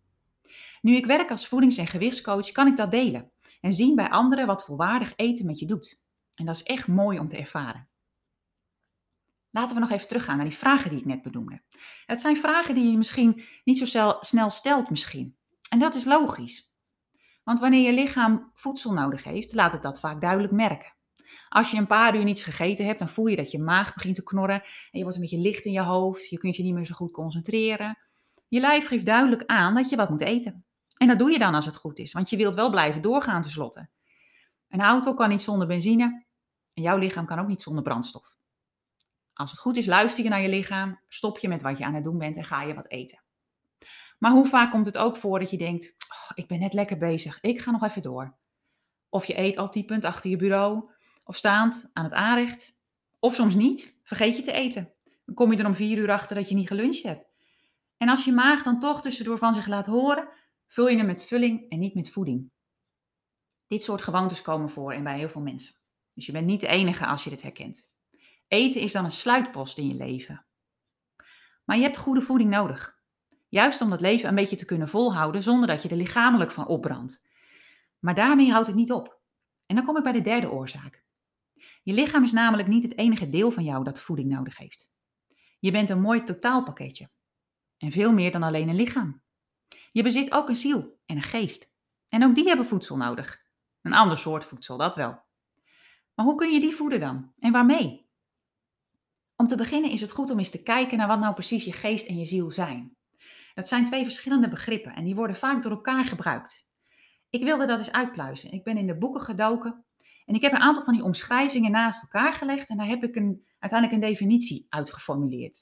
Nu 0.81 0.97
ik 0.97 1.07
werk 1.07 1.31
als 1.31 1.49
voedings- 1.49 1.77
en 1.77 1.87
gewichtscoach, 1.87 2.53
kan 2.53 2.67
ik 2.67 2.77
dat 2.77 2.91
delen 2.91 3.31
en 3.61 3.73
zien 3.73 3.95
bij 3.95 4.11
anderen 4.11 4.47
wat 4.47 4.65
volwaardig 4.65 5.13
eten 5.17 5.47
met 5.47 5.59
je 5.59 5.67
doet. 5.67 6.01
En 6.35 6.45
dat 6.45 6.55
is 6.55 6.63
echt 6.63 6.87
mooi 6.87 7.19
om 7.19 7.29
te 7.29 7.37
ervaren. 7.37 7.89
Laten 9.51 9.75
we 9.75 9.81
nog 9.81 9.91
even 9.91 10.09
teruggaan 10.09 10.37
naar 10.37 10.49
die 10.49 10.57
vragen 10.57 10.91
die 10.91 10.99
ik 10.99 11.05
net 11.05 11.23
benoemde. 11.23 11.63
Het 12.07 12.21
zijn 12.21 12.37
vragen 12.37 12.75
die 12.75 12.91
je 12.91 12.97
misschien 12.97 13.43
niet 13.65 13.89
zo 13.89 14.17
snel 14.21 14.51
stelt 14.51 14.91
misschien. 14.91 15.37
En 15.69 15.79
dat 15.79 15.95
is 15.95 16.05
logisch. 16.05 16.73
Want 17.45 17.61
wanneer 17.61 17.91
je 17.91 18.01
lichaam 18.03 18.51
voedsel 18.55 18.93
nodig 18.93 19.25
heeft, 19.25 19.55
laat 19.55 19.73
het 19.73 19.83
dat 19.83 20.01
vaak 20.01 20.21
duidelijk 20.21 20.53
merken. 20.53 20.95
Als 21.49 21.71
je 21.71 21.77
een 21.77 21.87
paar 21.87 22.17
uur 22.17 22.25
niets 22.25 22.43
gegeten 22.43 22.87
hebt, 22.87 22.99
dan 22.99 23.09
voel 23.09 23.27
je 23.27 23.37
dat 23.37 23.51
je 23.51 23.59
maag 23.59 23.95
begint 23.95 24.15
te 24.15 24.23
knorren 24.23 24.61
en 24.63 24.99
je 24.99 25.03
wordt 25.03 25.15
een 25.15 25.23
beetje 25.23 25.39
licht 25.39 25.65
in 25.65 25.73
je 25.73 25.83
hoofd, 25.83 26.29
je 26.29 26.39
kunt 26.39 26.57
je 26.57 26.63
niet 26.63 26.75
meer 26.75 26.85
zo 26.85 26.95
goed 26.95 27.13
concentreren. 27.13 27.99
Je 28.49 28.61
lijf 28.61 28.87
geeft 28.87 29.07
duidelijk 29.07 29.43
aan 29.47 29.75
dat 29.75 29.89
je 29.89 29.97
wat 29.97 30.11
moet 30.11 30.21
eten. 30.21 30.65
En 30.97 31.09
dat 31.09 31.19
doe 31.19 31.31
je 31.31 31.39
dan 31.39 31.55
als 31.55 31.67
het 31.67 31.77
goed 31.77 31.99
is, 31.99 32.13
want 32.13 32.31
je 32.31 32.37
wilt 32.37 32.55
wel 32.55 32.71
blijven 32.71 33.03
doorgaan 33.03 33.43
tenslotte. 33.43 33.89
Een 34.69 34.81
auto 34.81 35.15
kan 35.15 35.29
niet 35.29 35.43
zonder 35.43 35.67
benzine 35.67 36.25
en 36.75 36.83
jouw 36.83 36.97
lichaam 36.97 37.27
kan 37.27 37.39
ook 37.39 37.47
niet 37.47 37.63
zonder 37.63 37.83
brandstof. 37.83 38.37
Als 39.35 39.51
het 39.51 39.61
goed 39.61 39.77
is, 39.77 39.87
luister 39.87 40.25
je 40.25 40.31
naar 40.31 40.43
je 40.43 40.49
lichaam, 40.49 41.01
stop 41.09 41.39
je 41.39 41.49
met 41.49 41.63
wat 41.63 41.79
je 41.79 41.85
aan 41.85 41.95
het 41.95 42.05
doen 42.05 42.19
bent 42.19 42.37
en 42.37 42.45
ga 42.45 42.63
je 42.63 42.75
wat 42.75 42.89
eten. 42.89 43.23
Maar 44.19 44.33
hoe 44.33 44.47
vaak 44.47 44.71
komt 44.71 44.87
het 44.87 44.99
ook 44.99 45.17
voor 45.17 45.39
dat 45.39 45.51
je 45.51 45.57
denkt, 45.57 45.95
oh, 46.09 46.31
ik 46.35 46.47
ben 46.47 46.59
net 46.59 46.73
lekker 46.73 46.99
bezig, 46.99 47.39
ik 47.41 47.61
ga 47.61 47.71
nog 47.71 47.83
even 47.83 48.03
door. 48.03 48.37
Of 49.09 49.25
je 49.25 49.39
eet 49.39 49.57
al 49.57 49.69
typend 49.69 50.05
achter 50.05 50.31
je 50.31 50.37
bureau, 50.37 50.91
of 51.25 51.37
staand 51.37 51.91
aan 51.93 52.05
het 52.05 52.13
aanrecht. 52.13 52.79
Of 53.19 53.35
soms 53.35 53.55
niet, 53.55 53.99
vergeet 54.03 54.37
je 54.37 54.43
te 54.43 54.53
eten. 54.53 54.93
Dan 55.25 55.35
kom 55.35 55.53
je 55.53 55.59
er 55.59 55.67
om 55.67 55.75
vier 55.75 55.99
uur 55.99 56.11
achter 56.11 56.37
dat 56.37 56.49
je 56.49 56.55
niet 56.55 56.69
geluncht 56.69 57.03
hebt. 57.03 57.27
En 57.97 58.09
als 58.09 58.25
je 58.25 58.33
maag 58.33 58.63
dan 58.63 58.81
toch 58.81 59.03
tussendoor 59.03 59.39
van 59.39 59.55
zich 59.55 59.67
laat 59.67 59.87
horen, 59.87 60.29
vul 60.67 60.89
je 60.89 60.97
hem 60.97 61.07
met 61.07 61.25
vulling 61.25 61.71
en 61.71 61.79
niet 61.79 61.95
met 61.95 62.11
voeding. 62.11 62.51
Dit 63.67 63.83
soort 63.83 64.03
gewoontes 64.03 64.43
komen 64.43 64.71
voor 64.71 64.93
en 64.93 65.03
bij 65.03 65.19
heel 65.19 65.29
veel 65.29 65.41
mensen. 65.41 65.75
Dus 66.15 66.27
je 66.27 66.33
bent 66.33 66.47
niet 66.47 66.61
de 66.61 66.67
enige 66.67 67.07
als 67.07 67.25
je 67.25 67.31
dit 67.31 67.43
herkent. 67.43 67.93
Eten 68.49 68.81
is 68.81 68.93
dan 68.93 69.05
een 69.05 69.13
sluitpost 69.13 69.79
in 69.79 69.89
je 69.89 69.95
leven. 69.95 70.45
Maar 71.65 71.77
je 71.77 71.83
hebt 71.83 71.97
goede 71.97 72.23
voeding 72.23 72.51
nodig. 72.51 73.03
Juist 73.49 73.81
om 73.81 73.91
dat 73.91 74.01
leven 74.01 74.29
een 74.29 74.35
beetje 74.35 74.57
te 74.57 74.65
kunnen 74.65 74.89
volhouden 74.89 75.43
zonder 75.43 75.67
dat 75.67 75.83
je 75.83 75.89
er 75.89 75.97
lichamelijk 75.97 76.51
van 76.51 76.67
opbrandt. 76.67 77.27
Maar 77.99 78.15
daarmee 78.15 78.51
houdt 78.51 78.67
het 78.67 78.77
niet 78.77 78.93
op. 78.93 79.21
En 79.67 79.77
dan 79.77 79.85
kom 79.85 79.97
ik 79.97 80.03
bij 80.03 80.13
de 80.13 80.21
derde 80.21 80.51
oorzaak. 80.51 81.05
Je 81.85 81.93
lichaam 81.93 82.23
is 82.25 82.33
namelijk 82.33 82.69
niet 82.69 82.83
het 82.83 82.99
enige 82.99 83.29
deel 83.29 83.51
van 83.51 83.65
jou 83.65 83.85
dat 83.85 84.01
voeding 84.01 84.29
nodig 84.29 84.57
heeft. 84.57 84.91
Je 85.59 85.71
bent 85.71 85.91
een 85.91 86.01
mooi 86.01 86.23
totaalpakketje. 86.23 87.11
En 87.77 87.93
veel 87.93 88.13
meer 88.13 88.33
dan 88.33 88.43
alleen 88.43 88.69
een 88.69 88.75
lichaam. 88.75 89.23
Je 89.93 90.03
bezit 90.03 90.33
ook 90.33 90.49
een 90.49 90.57
ziel 90.57 90.99
en 91.07 91.17
een 91.17 91.23
geest. 91.23 91.73
En 92.09 92.25
ook 92.25 92.35
die 92.35 92.45
hebben 92.49 92.67
voedsel 92.67 92.97
nodig. 92.97 93.43
Een 93.83 93.93
ander 93.93 94.19
soort 94.19 94.45
voedsel, 94.45 94.77
dat 94.77 94.97
wel. 94.97 95.23
Maar 96.15 96.27
hoe 96.27 96.35
kun 96.35 96.53
je 96.53 96.61
die 96.61 96.75
voeden 96.75 97.01
dan? 97.01 97.33
En 97.39 97.53
waarmee? 97.53 98.09
Om 99.37 99.47
te 99.47 99.57
beginnen 99.57 99.91
is 99.91 100.01
het 100.01 100.11
goed 100.11 100.31
om 100.31 100.39
eens 100.39 100.51
te 100.51 100.63
kijken 100.63 100.99
naar 100.99 101.09
wat 101.09 101.21
nou 101.21 101.35
precies 101.35 101.65
je 101.65 101.73
geest 101.73 102.07
en 102.07 102.19
je 102.19 102.25
ziel 102.25 102.51
zijn. 102.51 102.97
Dat 103.55 103.69
zijn 103.69 103.85
twee 103.85 104.05
verschillende 104.05 104.49
begrippen 104.49 104.95
en 104.95 105.05
die 105.05 105.15
worden 105.15 105.37
vaak 105.37 105.63
door 105.63 105.73
elkaar 105.73 106.05
gebruikt. 106.05 106.67
Ik 107.31 107.43
wilde 107.43 107.67
dat 107.67 107.79
eens 107.79 107.93
uitpluizen. 107.93 108.53
Ik 108.53 108.65
ben 108.65 108.77
in 108.77 108.87
de 108.87 108.99
boeken 108.99 109.23
gedoken 109.23 109.84
en 110.25 110.35
ik 110.35 110.43
heb 110.43 110.53
een 110.53 110.59
aantal 110.59 110.85
van 110.85 110.95
die 110.95 111.03
omschrijvingen 111.03 111.71
naast 111.71 112.03
elkaar 112.03 112.35
gelegd 112.35 112.69
en 112.69 112.77
daar 112.77 112.87
heb 112.87 113.05
ik 113.05 113.17
een, 113.17 113.47
uiteindelijk 113.59 114.03
een 114.03 114.09
definitie 114.11 114.67
uitgeformuleerd. 114.69 115.57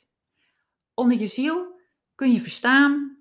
Onder 0.95 1.19
je 1.19 1.27
ziel 1.27 1.81
kun 2.15 2.33
je 2.33 2.41
verstaan 2.41 3.19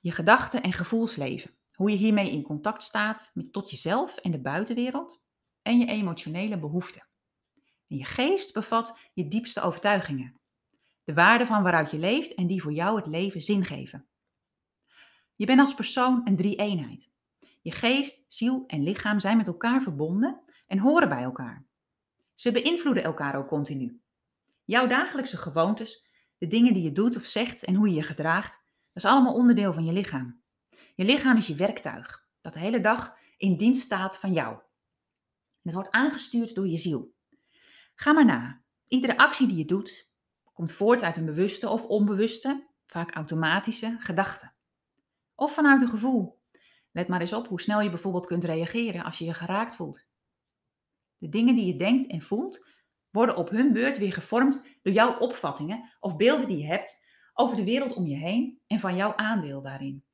je 0.00 0.12
gedachten 0.12 0.62
en 0.62 0.72
gevoelsleven, 0.72 1.50
hoe 1.72 1.90
je 1.90 1.96
hiermee 1.96 2.30
in 2.30 2.42
contact 2.42 2.82
staat 2.82 3.30
met 3.34 3.52
tot 3.52 3.70
jezelf 3.70 4.16
en 4.16 4.30
de 4.30 4.40
buitenwereld 4.40 5.26
en 5.62 5.78
je 5.78 5.86
emotionele 5.86 6.58
behoeften. 6.58 7.06
En 7.88 7.96
je 7.96 8.04
geest 8.04 8.52
bevat 8.52 8.98
je 9.12 9.28
diepste 9.28 9.60
overtuigingen, 9.60 10.40
de 11.04 11.14
waarden 11.14 11.46
van 11.46 11.62
waaruit 11.62 11.90
je 11.90 11.98
leeft 11.98 12.34
en 12.34 12.46
die 12.46 12.62
voor 12.62 12.72
jou 12.72 12.96
het 12.96 13.06
leven 13.06 13.40
zin 13.40 13.64
geven. 13.64 14.06
Je 15.34 15.46
bent 15.46 15.60
als 15.60 15.74
persoon 15.74 16.20
een 16.24 16.36
drie-eenheid. 16.36 17.10
Je 17.60 17.72
geest, 17.72 18.24
ziel 18.28 18.64
en 18.66 18.82
lichaam 18.82 19.20
zijn 19.20 19.36
met 19.36 19.46
elkaar 19.46 19.82
verbonden 19.82 20.42
en 20.72 20.78
horen 20.78 21.08
bij 21.08 21.22
elkaar. 21.22 21.64
Ze 22.34 22.52
beïnvloeden 22.52 23.02
elkaar 23.02 23.36
ook 23.36 23.48
continu. 23.48 24.00
Jouw 24.64 24.86
dagelijkse 24.86 25.36
gewoontes, 25.36 26.08
de 26.38 26.46
dingen 26.46 26.74
die 26.74 26.82
je 26.82 26.92
doet 26.92 27.16
of 27.16 27.24
zegt 27.24 27.64
en 27.64 27.74
hoe 27.74 27.88
je 27.88 27.94
je 27.94 28.02
gedraagt, 28.02 28.52
dat 28.92 29.04
is 29.04 29.10
allemaal 29.10 29.34
onderdeel 29.34 29.72
van 29.72 29.84
je 29.84 29.92
lichaam. 29.92 30.42
Je 30.94 31.04
lichaam 31.04 31.36
is 31.36 31.46
je 31.46 31.54
werktuig, 31.54 32.26
dat 32.40 32.52
de 32.52 32.58
hele 32.58 32.80
dag 32.80 33.16
in 33.36 33.56
dienst 33.56 33.82
staat 33.82 34.18
van 34.18 34.32
jou. 34.32 34.58
Het 35.62 35.74
wordt 35.74 35.90
aangestuurd 35.90 36.54
door 36.54 36.68
je 36.68 36.76
ziel. 36.76 37.14
Ga 37.94 38.12
maar 38.12 38.24
na. 38.24 38.62
Iedere 38.88 39.16
actie 39.16 39.46
die 39.46 39.56
je 39.56 39.64
doet, 39.64 40.10
komt 40.52 40.72
voort 40.72 41.02
uit 41.02 41.16
een 41.16 41.24
bewuste 41.24 41.68
of 41.68 41.84
onbewuste, 41.84 42.66
vaak 42.86 43.14
automatische 43.14 43.96
gedachte. 43.98 44.52
Of 45.34 45.54
vanuit 45.54 45.82
een 45.82 45.88
gevoel. 45.88 46.40
Let 46.92 47.08
maar 47.08 47.20
eens 47.20 47.32
op 47.32 47.48
hoe 47.48 47.60
snel 47.60 47.80
je 47.80 47.90
bijvoorbeeld 47.90 48.26
kunt 48.26 48.44
reageren 48.44 49.04
als 49.04 49.18
je 49.18 49.24
je 49.24 49.34
geraakt 49.34 49.76
voelt. 49.76 50.10
De 51.22 51.28
dingen 51.28 51.54
die 51.54 51.66
je 51.66 51.76
denkt 51.76 52.10
en 52.10 52.22
voelt, 52.22 52.66
worden 53.10 53.36
op 53.36 53.50
hun 53.50 53.72
beurt 53.72 53.98
weer 53.98 54.12
gevormd 54.12 54.64
door 54.82 54.92
jouw 54.92 55.18
opvattingen 55.18 55.92
of 56.00 56.16
beelden 56.16 56.48
die 56.48 56.58
je 56.58 56.66
hebt 56.66 57.06
over 57.32 57.56
de 57.56 57.64
wereld 57.64 57.94
om 57.94 58.06
je 58.06 58.16
heen 58.16 58.60
en 58.66 58.80
van 58.80 58.96
jouw 58.96 59.16
aandeel 59.16 59.62
daarin. 59.62 60.04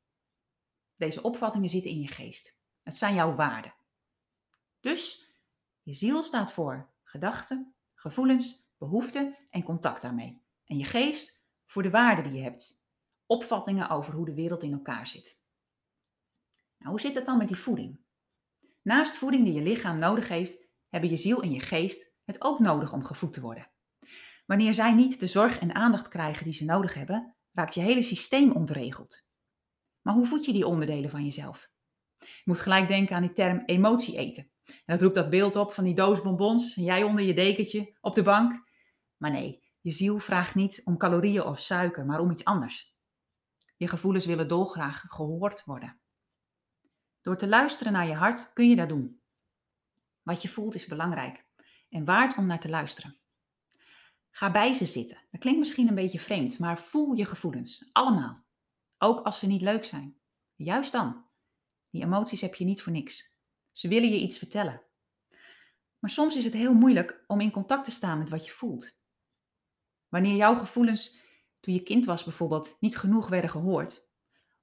Deze 0.97 1.23
opvattingen 1.23 1.69
zitten 1.69 1.91
in 1.91 2.01
je 2.01 2.09
geest. 2.09 2.59
Het 2.83 2.97
zijn 2.97 3.15
jouw 3.15 3.35
waarden. 3.35 3.75
Dus 4.81 5.33
je 5.83 5.95
ziel 5.95 6.23
staat 6.23 6.53
voor 6.53 6.91
gedachten, 7.03 7.75
gevoelens, 7.95 8.71
behoeften 8.79 9.37
en 9.51 9.63
contact 9.63 10.03
daarmee. 10.03 10.43
En 10.65 10.79
je 10.79 10.85
geest 10.85 11.45
voor 11.67 11.83
de 11.83 11.91
waarden 11.91 12.25
die 12.25 12.33
je 12.33 12.43
hebt. 12.43 12.87
opvattingen 13.27 13.91
over 13.91 14.15
hoe 14.15 14.27
de 14.27 14.35
wereld 14.35 14.63
in 14.63 14.73
elkaar 14.73 15.07
zit. 15.07 15.41
Nou, 16.79 16.91
hoe 16.91 17.01
zit 17.01 17.15
het 17.15 17.27
dan 17.27 17.39
met 17.39 17.49
die 17.49 17.57
voeding? 17.57 18.01
Naast 18.83 19.17
voeding 19.17 19.45
die 19.45 19.55
je 19.55 19.63
lichaam 19.63 19.99
nodig 19.99 20.29
heeft, 20.29 20.68
hebben 20.89 21.11
je 21.11 21.17
ziel 21.17 21.43
en 21.43 21.53
je 21.53 21.61
geest 21.61 22.13
het 22.25 22.43
ook 22.43 22.59
nodig 22.59 22.93
om 22.93 23.05
gevoed 23.05 23.33
te 23.33 23.41
worden. 23.41 23.71
Wanneer 24.47 24.75
zij 24.75 24.95
niet 24.95 25.21
de 25.21 25.27
zorg 25.27 25.59
en 25.59 25.75
aandacht 25.75 26.09
krijgen 26.09 26.45
die 26.45 26.53
ze 26.53 26.65
nodig 26.65 26.95
hebben, 26.95 27.37
raakt 27.53 27.75
je 27.75 27.81
hele 27.81 28.03
systeem 28.03 28.53
ontregeld. 28.53 29.27
Maar 30.03 30.15
hoe 30.15 30.27
voed 30.27 30.45
je 30.45 30.53
die 30.53 30.67
onderdelen 30.67 31.11
van 31.11 31.25
jezelf? 31.25 31.71
Je 32.19 32.43
moet 32.45 32.61
gelijk 32.61 32.89
denken 32.89 33.17
aan 33.17 33.23
die 33.23 33.33
term 33.33 33.63
emotie 33.67 34.17
eten. 34.17 34.51
En 34.65 34.75
dat 34.85 35.01
roept 35.01 35.15
dat 35.15 35.31
beeld 35.31 35.57
op 35.57 35.73
van 35.73 35.85
die 35.85 35.95
doos 35.95 36.23
bonbons 36.23 36.77
en 36.77 36.83
jij 36.83 37.03
onder 37.03 37.25
je 37.25 37.35
dekentje 37.35 37.97
op 38.01 38.15
de 38.15 38.23
bank. 38.23 38.63
Maar 39.17 39.31
nee, 39.31 39.63
je 39.81 39.91
ziel 39.91 40.19
vraagt 40.19 40.55
niet 40.55 40.81
om 40.85 40.97
calorieën 40.97 41.43
of 41.43 41.61
suiker, 41.61 42.07
maar 42.07 42.21
om 42.21 42.31
iets 42.31 42.45
anders. 42.45 42.97
Je 43.77 43.89
gevoelens 43.89 44.27
willen 44.27 44.49
dolgraag 44.49 45.05
gehoord 45.07 45.65
worden. 45.65 46.01
Door 47.21 47.37
te 47.37 47.49
luisteren 47.49 47.93
naar 47.93 48.07
je 48.07 48.15
hart 48.15 48.53
kun 48.53 48.69
je 48.69 48.77
dat 48.77 48.89
doen. 48.89 49.18
Wat 50.29 50.43
je 50.43 50.49
voelt 50.49 50.75
is 50.75 50.87
belangrijk 50.87 51.45
en 51.89 52.05
waard 52.05 52.37
om 52.37 52.47
naar 52.47 52.61
te 52.61 52.69
luisteren. 52.69 53.19
Ga 54.31 54.51
bij 54.51 54.73
ze 54.73 54.87
zitten. 54.87 55.19
Dat 55.31 55.41
klinkt 55.41 55.59
misschien 55.59 55.89
een 55.89 55.95
beetje 55.95 56.21
vreemd, 56.21 56.59
maar 56.59 56.79
voel 56.79 57.13
je 57.13 57.25
gevoelens. 57.25 57.89
Allemaal. 57.93 58.45
Ook 58.99 59.21
als 59.21 59.39
ze 59.39 59.47
niet 59.47 59.61
leuk 59.61 59.85
zijn. 59.85 60.19
Juist 60.55 60.93
dan. 60.93 61.27
Die 61.91 62.03
emoties 62.03 62.41
heb 62.41 62.55
je 62.55 62.65
niet 62.65 62.83
voor 62.83 62.93
niks. 62.93 63.33
Ze 63.73 63.89
willen 63.89 64.11
je 64.11 64.21
iets 64.21 64.39
vertellen. 64.39 64.83
Maar 65.99 66.11
soms 66.11 66.37
is 66.37 66.45
het 66.45 66.53
heel 66.53 66.75
moeilijk 66.75 67.25
om 67.27 67.41
in 67.41 67.51
contact 67.51 67.85
te 67.85 67.91
staan 67.91 68.19
met 68.19 68.31
wat 68.31 68.45
je 68.47 68.53
voelt. 68.53 68.99
Wanneer 70.09 70.37
jouw 70.37 70.55
gevoelens 70.55 71.21
toen 71.61 71.75
je 71.75 71.83
kind 71.83 72.05
was 72.05 72.25
bijvoorbeeld 72.25 72.77
niet 72.81 72.97
genoeg 72.97 73.29
werden 73.29 73.51
gehoord, 73.51 74.11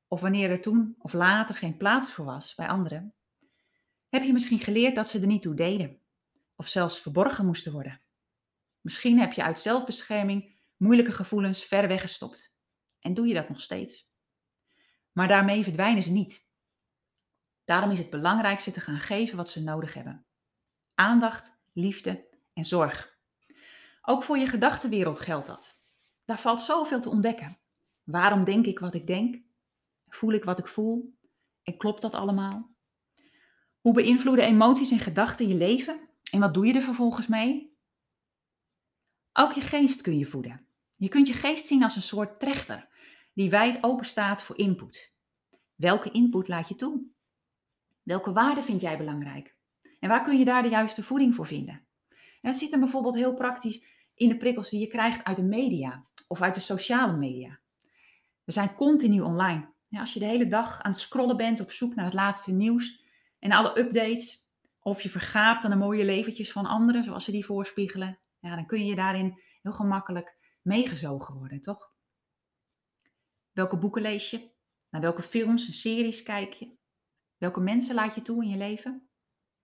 of 0.07 0.21
wanneer 0.21 0.49
er 0.49 0.61
toen 0.61 0.95
of 0.99 1.13
later 1.13 1.55
geen 1.55 1.77
plaats 1.77 2.11
voor 2.11 2.25
was 2.25 2.55
bij 2.55 2.67
anderen, 2.67 3.15
heb 4.15 4.23
je 4.23 4.33
misschien 4.33 4.59
geleerd 4.59 4.95
dat 4.95 5.07
ze 5.07 5.19
er 5.19 5.27
niet 5.27 5.41
toe 5.41 5.53
deden, 5.53 6.01
of 6.55 6.67
zelfs 6.67 7.01
verborgen 7.01 7.45
moesten 7.45 7.71
worden. 7.71 8.01
Misschien 8.81 9.19
heb 9.19 9.33
je 9.33 9.43
uit 9.43 9.59
zelfbescherming 9.59 10.59
moeilijke 10.77 11.11
gevoelens 11.11 11.63
ver 11.63 11.87
weggestopt 11.87 12.55
en 12.99 13.13
doe 13.13 13.27
je 13.27 13.33
dat 13.33 13.49
nog 13.49 13.61
steeds. 13.61 14.13
Maar 15.11 15.27
daarmee 15.27 15.63
verdwijnen 15.63 16.03
ze 16.03 16.11
niet. 16.11 16.47
Daarom 17.63 17.91
is 17.91 17.97
het 17.97 18.09
belangrijkste 18.09 18.71
te 18.71 18.81
gaan 18.81 18.99
geven 18.99 19.37
wat 19.37 19.49
ze 19.49 19.63
nodig 19.63 19.93
hebben: 19.93 20.25
aandacht, 20.93 21.63
liefde 21.73 22.29
en 22.53 22.65
zorg. 22.65 23.17
Ook 24.01 24.23
voor 24.23 24.37
je 24.37 24.47
gedachtenwereld 24.47 25.19
geldt 25.19 25.47
dat. 25.47 25.83
Daar 26.25 26.39
valt 26.39 26.61
zoveel 26.61 27.01
te 27.01 27.09
ontdekken. 27.09 27.59
Waarom 28.03 28.43
denk 28.43 28.65
ik 28.65 28.79
wat 28.79 28.93
ik 28.93 29.07
denk? 29.07 29.43
Voel 30.07 30.33
ik 30.33 30.43
wat 30.43 30.59
ik 30.59 30.67
voel? 30.67 31.17
En 31.63 31.77
klopt 31.77 32.01
dat 32.01 32.15
allemaal? 32.15 32.74
Hoe 33.85 33.93
beïnvloeden 33.93 34.45
emoties 34.45 34.91
en 34.91 34.99
gedachten 34.99 35.47
je 35.47 35.55
leven? 35.55 35.99
En 36.31 36.39
wat 36.39 36.53
doe 36.53 36.65
je 36.65 36.73
er 36.73 36.81
vervolgens 36.81 37.27
mee? 37.27 37.77
Ook 39.33 39.51
je 39.51 39.61
geest 39.61 40.01
kun 40.01 40.17
je 40.17 40.25
voeden. 40.25 40.67
Je 40.95 41.07
kunt 41.07 41.27
je 41.27 41.33
geest 41.33 41.67
zien 41.67 41.83
als 41.83 41.95
een 41.95 42.01
soort 42.01 42.39
trechter 42.39 42.87
die 43.33 43.49
wijd 43.49 43.83
open 43.83 44.05
staat 44.05 44.41
voor 44.41 44.57
input. 44.57 45.15
Welke 45.75 46.11
input 46.11 46.47
laat 46.47 46.69
je 46.69 46.75
toe? 46.75 47.05
Welke 48.03 48.31
waarden 48.31 48.63
vind 48.63 48.81
jij 48.81 48.97
belangrijk? 48.97 49.55
En 49.99 50.09
waar 50.09 50.23
kun 50.23 50.37
je 50.37 50.45
daar 50.45 50.63
de 50.63 50.69
juiste 50.69 51.03
voeding 51.03 51.35
voor 51.35 51.47
vinden? 51.47 51.87
En 52.41 52.51
dat 52.51 52.55
zit 52.55 52.71
hem 52.71 52.79
bijvoorbeeld 52.79 53.15
heel 53.15 53.33
praktisch 53.33 53.83
in 54.13 54.29
de 54.29 54.37
prikkels 54.37 54.69
die 54.69 54.79
je 54.79 54.87
krijgt 54.87 55.23
uit 55.23 55.35
de 55.35 55.43
media 55.43 56.05
of 56.27 56.41
uit 56.41 56.53
de 56.53 56.59
sociale 56.59 57.17
media. 57.17 57.59
We 58.43 58.51
zijn 58.51 58.75
continu 58.75 59.21
online. 59.21 59.73
Als 59.89 60.13
je 60.13 60.19
de 60.19 60.25
hele 60.25 60.47
dag 60.47 60.81
aan 60.81 60.91
het 60.91 60.99
scrollen 60.99 61.37
bent 61.37 61.59
op 61.59 61.71
zoek 61.71 61.95
naar 61.95 62.05
het 62.05 62.13
laatste 62.13 62.51
nieuws 62.51 63.03
en 63.45 63.51
alle 63.51 63.79
updates, 63.79 64.49
of 64.79 65.01
je 65.01 65.09
vergaapt 65.09 65.63
aan 65.63 65.69
de 65.69 65.75
mooie 65.75 66.05
leventjes 66.05 66.51
van 66.51 66.65
anderen, 66.65 67.03
zoals 67.03 67.23
ze 67.23 67.31
die 67.31 67.45
voorspiegelen, 67.45 68.19
ja, 68.39 68.55
dan 68.55 68.65
kun 68.65 68.85
je 68.85 68.95
daarin 68.95 69.41
heel 69.61 69.73
gemakkelijk 69.73 70.57
meegezogen 70.61 71.35
worden, 71.35 71.61
toch? 71.61 71.93
Welke 73.51 73.77
boeken 73.77 74.01
lees 74.01 74.29
je? 74.29 74.51
Naar 74.89 75.01
welke 75.01 75.21
films 75.21 75.67
en 75.67 75.73
series 75.73 76.23
kijk 76.23 76.53
je? 76.53 76.77
Welke 77.37 77.59
mensen 77.59 77.95
laat 77.95 78.15
je 78.15 78.21
toe 78.21 78.43
in 78.43 78.49
je 78.49 78.57
leven? 78.57 79.09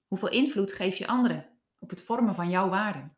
Hoeveel 0.07 0.29
invloed 0.29 0.71
geef 0.71 0.97
je 0.97 1.07
anderen 1.07 1.59
op 1.79 1.89
het 1.89 2.01
vormen 2.01 2.35
van 2.35 2.49
jouw 2.49 2.69
waarden? 2.69 3.17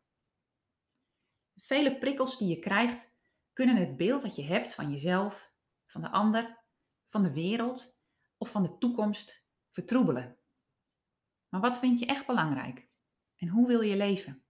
Vele 1.54 1.98
prikkels 1.98 2.38
die 2.38 2.48
je 2.48 2.58
krijgt 2.58 3.18
kunnen 3.52 3.76
het 3.76 3.96
beeld 3.96 4.22
dat 4.22 4.36
je 4.36 4.44
hebt 4.44 4.74
van 4.74 4.90
jezelf, 4.90 5.52
van 5.86 6.00
de 6.00 6.10
ander, 6.10 6.64
van 7.08 7.22
de 7.22 7.32
wereld 7.32 7.98
of 8.36 8.50
van 8.50 8.62
de 8.62 8.78
toekomst 8.78 9.46
vertroebelen. 9.70 10.38
Maar 11.54 11.62
wat 11.62 11.78
vind 11.78 11.98
je 11.98 12.06
echt 12.06 12.26
belangrijk? 12.26 12.88
En 13.36 13.48
hoe 13.48 13.66
wil 13.66 13.80
je 13.80 13.96
leven? 13.96 14.44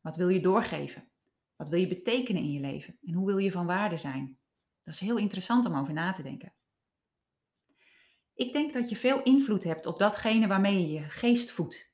Wat 0.00 0.16
wil 0.16 0.28
je 0.28 0.40
doorgeven? 0.40 1.10
Wat 1.56 1.68
wil 1.68 1.78
je 1.78 1.88
betekenen 1.88 2.42
in 2.42 2.52
je 2.52 2.60
leven? 2.60 2.98
En 3.02 3.14
hoe 3.14 3.26
wil 3.26 3.38
je 3.38 3.50
van 3.50 3.66
waarde 3.66 3.96
zijn? 3.96 4.38
Dat 4.82 4.94
is 4.94 5.00
heel 5.00 5.16
interessant 5.16 5.66
om 5.66 5.76
over 5.76 5.92
na 5.92 6.12
te 6.12 6.22
denken. 6.22 6.54
Ik 8.34 8.52
denk 8.52 8.72
dat 8.72 8.88
je 8.88 8.96
veel 8.96 9.22
invloed 9.22 9.64
hebt 9.64 9.86
op 9.86 9.98
datgene 9.98 10.46
waarmee 10.46 10.80
je 10.80 11.00
je 11.00 11.10
geest 11.10 11.50
voedt. 11.50 11.92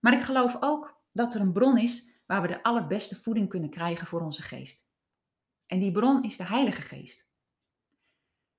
Maar 0.00 0.12
ik 0.12 0.22
geloof 0.22 0.56
ook 0.60 1.02
dat 1.12 1.34
er 1.34 1.40
een 1.40 1.52
bron 1.52 1.78
is 1.78 2.22
waar 2.26 2.42
we 2.42 2.48
de 2.48 2.62
allerbeste 2.62 3.20
voeding 3.20 3.48
kunnen 3.48 3.70
krijgen 3.70 4.06
voor 4.06 4.20
onze 4.20 4.42
geest. 4.42 4.90
En 5.66 5.78
die 5.78 5.92
bron 5.92 6.24
is 6.24 6.36
de 6.36 6.44
Heilige 6.44 6.82
Geest. 6.82 7.30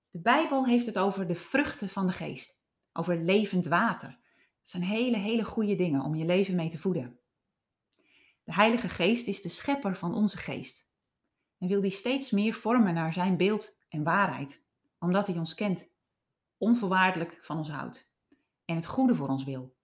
De 0.09 0.21
Bijbel 0.21 0.65
heeft 0.65 0.85
het 0.85 0.97
over 0.97 1.27
de 1.27 1.35
vruchten 1.35 1.89
van 1.89 2.07
de 2.07 2.13
geest, 2.13 2.57
over 2.93 3.17
levend 3.17 3.65
water. 3.65 4.18
Dat 4.69 4.81
zijn 4.81 4.91
hele, 4.91 5.17
hele 5.17 5.45
goede 5.45 5.75
dingen 5.75 6.01
om 6.01 6.15
je 6.15 6.25
leven 6.25 6.55
mee 6.55 6.69
te 6.69 6.77
voeden. 6.77 7.19
De 8.43 8.53
Heilige 8.53 8.89
Geest 8.89 9.27
is 9.27 9.41
de 9.41 9.49
schepper 9.49 9.95
van 9.95 10.13
onze 10.13 10.37
geest 10.37 10.91
en 11.57 11.67
wil 11.67 11.81
die 11.81 11.91
steeds 11.91 12.31
meer 12.31 12.53
vormen 12.53 12.93
naar 12.93 13.13
zijn 13.13 13.37
beeld 13.37 13.77
en 13.87 14.03
waarheid, 14.03 14.65
omdat 14.99 15.27
hij 15.27 15.37
ons 15.37 15.53
kent, 15.53 15.89
onvoorwaardelijk 16.57 17.39
van 17.41 17.57
ons 17.57 17.69
houdt 17.69 18.11
en 18.65 18.75
het 18.75 18.85
goede 18.85 19.15
voor 19.15 19.27
ons 19.27 19.43
wil. 19.43 19.75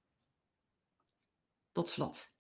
Tot 1.72 1.90
slot. 1.90 2.36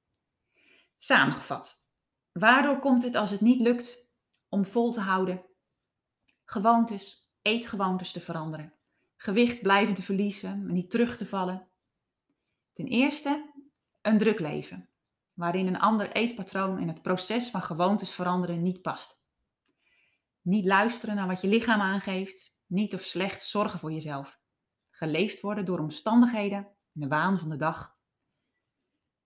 Samengevat. 0.98 1.90
Waardoor 2.32 2.80
komt 2.80 3.04
het 3.04 3.16
als 3.16 3.30
het 3.30 3.42
niet 3.42 3.62
lukt 3.62 4.08
om 4.50 4.66
vol 4.66 4.92
te 4.92 5.02
houden, 5.02 5.46
gewoontes, 6.44 7.32
eetgewoontes 7.42 8.12
te 8.12 8.22
veranderen, 8.22 8.74
gewicht 9.16 9.62
blijven 9.62 9.94
te 9.94 10.04
verliezen, 10.04 10.66
maar 10.66 10.74
niet 10.74 10.90
terug 10.90 11.18
te 11.18 11.26
vallen? 11.26 11.70
Ten 12.76 12.88
eerste 12.88 13.54
een 14.02 14.18
druk 14.18 14.40
leven, 14.40 14.90
waarin 15.34 15.68
een 15.68 15.80
ander 15.80 16.12
eetpatroon 16.12 16.80
en 16.80 16.88
het 16.88 17.02
proces 17.02 17.50
van 17.50 17.62
gewoontes 17.62 18.12
veranderen 18.12 18.64
niet 18.64 18.82
past. 18.82 19.24
Niet 20.42 20.66
luisteren 20.66 21.16
naar 21.16 21.28
wat 21.28 21.42
je 21.42 21.48
lichaam 21.48 21.82
aangeeft, 21.82 22.54
niet 22.66 22.94
of 22.94 23.04
slecht 23.04 23.44
zorgen 23.44 23.80
voor 23.80 23.92
jezelf. 23.92 24.40
Geleefd 24.90 25.42
worden 25.42 25.66
door 25.66 25.80
omstandigheden 25.80 26.58
en 26.94 27.02
de 27.02 27.08
waan 27.08 27.40
van 27.40 27.50
de 27.50 27.56
dag. 27.56 27.98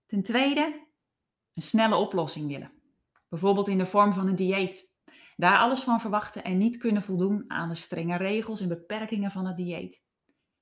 Ten 0.06 0.22
tweede 0.22 0.88
een 1.54 1.62
snelle 1.62 1.96
oplossing 1.96 2.46
willen. 2.46 2.72
Bijvoorbeeld 3.28 3.68
in 3.68 3.78
de 3.78 3.86
vorm 3.86 4.12
van 4.12 4.28
een 4.28 4.36
dieet. 4.36 4.90
Daar 5.36 5.58
alles 5.58 5.80
van 5.80 6.00
verwachten 6.00 6.44
en 6.44 6.58
niet 6.58 6.76
kunnen 6.76 7.02
voldoen 7.02 7.44
aan 7.48 7.68
de 7.68 7.74
strenge 7.74 8.16
regels 8.16 8.60
en 8.60 8.68
beperkingen 8.68 9.30
van 9.30 9.46
het 9.46 9.56
dieet. 9.56 10.02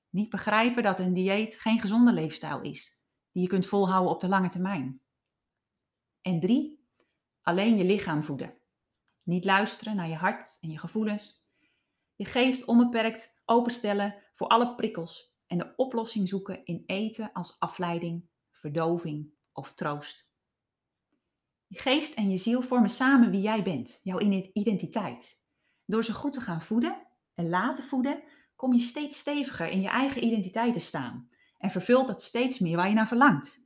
Niet 0.09 0.29
begrijpen 0.29 0.83
dat 0.83 0.99
een 0.99 1.13
dieet 1.13 1.59
geen 1.59 1.79
gezonde 1.79 2.13
leefstijl 2.13 2.61
is, 2.61 3.01
die 3.31 3.41
je 3.41 3.49
kunt 3.49 3.65
volhouden 3.65 4.11
op 4.11 4.19
de 4.19 4.27
lange 4.27 4.49
termijn. 4.49 5.01
En 6.21 6.39
drie, 6.39 6.85
alleen 7.41 7.77
je 7.77 7.83
lichaam 7.83 8.23
voeden. 8.23 8.57
Niet 9.23 9.45
luisteren 9.45 9.95
naar 9.95 10.09
je 10.09 10.15
hart 10.15 10.57
en 10.61 10.69
je 10.69 10.79
gevoelens. 10.79 11.47
Je 12.15 12.25
geest 12.25 12.65
onbeperkt 12.65 13.41
openstellen 13.45 14.15
voor 14.33 14.47
alle 14.47 14.75
prikkels 14.75 15.33
en 15.47 15.57
de 15.57 15.73
oplossing 15.75 16.27
zoeken 16.27 16.65
in 16.65 16.83
eten 16.85 17.31
als 17.33 17.59
afleiding, 17.59 18.29
verdoving 18.51 19.33
of 19.53 19.73
troost. 19.73 20.29
Je 21.67 21.79
geest 21.79 22.15
en 22.15 22.29
je 22.29 22.37
ziel 22.37 22.61
vormen 22.61 22.89
samen 22.89 23.31
wie 23.31 23.41
jij 23.41 23.63
bent, 23.63 23.99
jouw 24.03 24.19
identiteit. 24.53 25.43
Door 25.85 26.03
ze 26.03 26.13
goed 26.13 26.33
te 26.33 26.41
gaan 26.41 26.61
voeden 26.61 27.07
en 27.33 27.49
laten 27.49 27.83
voeden, 27.83 28.23
kom 28.59 28.73
je 28.73 28.79
steeds 28.79 29.19
steviger 29.19 29.69
in 29.69 29.81
je 29.81 29.87
eigen 29.87 30.23
identiteit 30.23 30.73
te 30.73 30.79
staan 30.79 31.29
en 31.57 31.69
vervult 31.69 32.07
dat 32.07 32.21
steeds 32.21 32.59
meer 32.59 32.75
waar 32.75 32.87
je 32.87 32.93
naar 32.93 33.07
verlangt. 33.07 33.59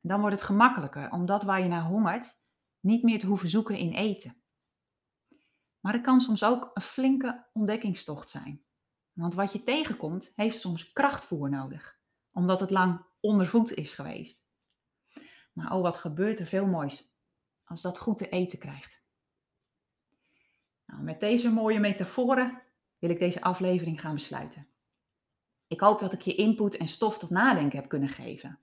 Dan 0.00 0.20
wordt 0.20 0.36
het 0.36 0.44
gemakkelijker 0.44 1.10
om 1.10 1.26
dat 1.26 1.42
waar 1.42 1.62
je 1.62 1.68
naar 1.68 1.84
hongert 1.84 2.42
niet 2.80 3.02
meer 3.02 3.18
te 3.18 3.26
hoeven 3.26 3.48
zoeken 3.48 3.76
in 3.76 3.92
eten. 3.92 4.36
Maar 5.80 5.92
het 5.92 6.02
kan 6.02 6.20
soms 6.20 6.44
ook 6.44 6.70
een 6.74 6.82
flinke 6.82 7.46
ontdekkingstocht 7.52 8.30
zijn. 8.30 8.64
Want 9.12 9.34
wat 9.34 9.52
je 9.52 9.62
tegenkomt, 9.62 10.32
heeft 10.36 10.60
soms 10.60 10.92
krachtvoer 10.92 11.50
nodig, 11.50 11.98
omdat 12.32 12.60
het 12.60 12.70
lang 12.70 13.04
ondervoed 13.20 13.74
is 13.74 13.92
geweest. 13.92 14.46
Maar 15.52 15.72
oh, 15.72 15.82
wat 15.82 15.96
gebeurt 15.96 16.40
er 16.40 16.46
veel 16.46 16.66
moois 16.66 17.10
als 17.64 17.82
dat 17.82 17.98
goed 17.98 18.18
te 18.18 18.28
eten 18.28 18.58
krijgt. 18.58 19.04
Nou, 20.86 21.02
met 21.02 21.20
deze 21.20 21.52
mooie 21.52 21.80
metaforen 21.80 22.65
wil 22.98 23.10
ik 23.10 23.18
deze 23.18 23.42
aflevering 23.42 24.00
gaan 24.00 24.14
besluiten. 24.14 24.66
Ik 25.66 25.80
hoop 25.80 25.98
dat 25.98 26.12
ik 26.12 26.20
je 26.20 26.34
input 26.34 26.76
en 26.76 26.88
stof 26.88 27.18
tot 27.18 27.30
nadenken 27.30 27.78
heb 27.78 27.88
kunnen 27.88 28.08
geven. 28.08 28.58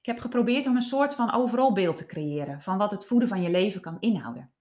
Ik 0.00 0.12
heb 0.12 0.18
geprobeerd 0.18 0.66
om 0.66 0.76
een 0.76 0.82
soort 0.82 1.14
van 1.14 1.32
overal 1.32 1.72
beeld 1.72 1.96
te 1.96 2.06
creëren 2.06 2.62
van 2.62 2.78
wat 2.78 2.90
het 2.90 3.06
voeden 3.06 3.28
van 3.28 3.42
je 3.42 3.50
leven 3.50 3.80
kan 3.80 4.00
inhouden. 4.00 4.52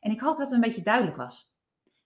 En 0.00 0.10
ik 0.10 0.20
hoop 0.20 0.36
dat 0.36 0.46
het 0.46 0.54
een 0.54 0.60
beetje 0.60 0.82
duidelijk 0.82 1.16
was. 1.16 1.52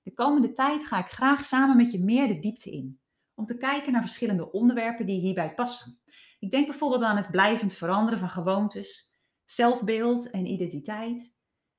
De 0.02 0.14
komende 0.14 0.52
tijd 0.52 0.86
ga 0.86 0.98
ik 0.98 1.10
graag 1.10 1.44
samen 1.44 1.76
met 1.76 1.92
je 1.92 2.04
meer 2.04 2.28
de 2.28 2.38
diepte 2.38 2.70
in, 2.70 3.00
om 3.34 3.44
te 3.44 3.56
kijken 3.56 3.92
naar 3.92 4.00
verschillende 4.00 4.52
onderwerpen 4.52 5.06
die 5.06 5.20
hierbij 5.20 5.54
passen. 5.54 6.00
Ik 6.38 6.50
denk 6.50 6.66
bijvoorbeeld 6.66 7.02
aan 7.02 7.16
het 7.16 7.30
blijvend 7.30 7.74
veranderen 7.74 8.18
van 8.18 8.30
gewoontes, 8.30 9.14
zelfbeeld 9.44 10.30
en 10.30 10.46
identiteit, 10.46 11.36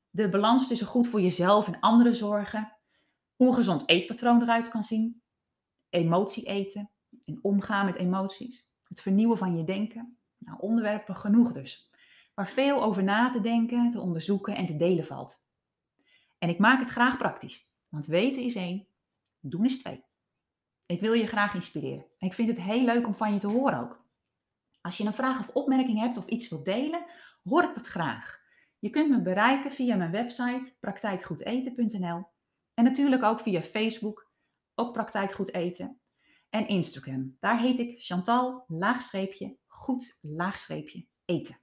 de 0.09 0.29
balans 0.29 0.67
tussen 0.67 0.87
goed 0.87 1.07
voor 1.07 1.21
jezelf 1.21 1.67
en 1.67 1.79
andere 1.79 2.13
zorgen, 2.13 2.74
hoe 3.35 3.47
een 3.47 3.53
gezond 3.53 3.89
eetpatroon 3.89 4.41
eruit 4.41 4.67
kan 4.67 4.83
zien, 4.83 5.21
emotie 5.89 6.45
eten 6.45 6.91
en 7.25 7.39
omgaan 7.41 7.85
met 7.85 7.95
emoties, 7.95 8.71
het 8.83 9.01
vernieuwen 9.01 9.37
van 9.37 9.57
je 9.57 9.63
denken. 9.63 10.17
Nou, 10.37 10.59
onderwerpen 10.59 11.15
genoeg 11.15 11.51
dus, 11.51 11.91
waar 12.33 12.47
veel 12.47 12.83
over 12.83 13.03
na 13.03 13.29
te 13.29 13.41
denken, 13.41 13.89
te 13.89 13.99
onderzoeken 13.99 14.55
en 14.55 14.65
te 14.65 14.77
delen 14.77 15.05
valt. 15.05 15.45
En 16.37 16.49
ik 16.49 16.59
maak 16.59 16.79
het 16.79 16.89
graag 16.89 17.17
praktisch, 17.17 17.69
want 17.89 18.05
weten 18.05 18.43
is 18.43 18.55
één, 18.55 18.87
doen 19.39 19.65
is 19.65 19.81
twee. 19.81 20.03
Ik 20.85 20.99
wil 20.99 21.13
je 21.13 21.27
graag 21.27 21.53
inspireren. 21.53 22.05
En 22.17 22.27
ik 22.27 22.33
vind 22.33 22.49
het 22.49 22.61
heel 22.61 22.83
leuk 22.83 23.07
om 23.07 23.15
van 23.15 23.33
je 23.33 23.39
te 23.39 23.47
horen 23.47 23.79
ook. 23.79 24.03
Als 24.81 24.97
je 24.97 25.05
een 25.05 25.13
vraag 25.13 25.39
of 25.39 25.49
opmerking 25.49 25.99
hebt 25.99 26.17
of 26.17 26.27
iets 26.27 26.49
wilt 26.49 26.65
delen, 26.65 27.05
hoor 27.43 27.63
ik 27.63 27.73
dat 27.73 27.85
graag. 27.85 28.39
Je 28.79 28.89
kunt 28.89 29.09
me 29.09 29.21
bereiken 29.21 29.71
via 29.71 29.95
mijn 29.95 30.11
website 30.11 30.77
praktijkgoedeten.nl 30.79 32.33
en 32.75 32.83
natuurlijk 32.83 33.23
ook 33.23 33.39
via 33.39 33.61
Facebook, 33.61 34.31
ook 34.75 34.93
Praktijk 34.93 35.55
Eten 35.55 35.99
en 36.49 36.67
Instagram. 36.67 37.37
Daar 37.39 37.59
heet 37.59 37.79
ik 37.79 38.01
Chantal 38.01 38.63
laagstreepje 38.67 39.57
goed 39.75 40.17
laagstreepje 40.21 41.07
eten. 41.25 41.59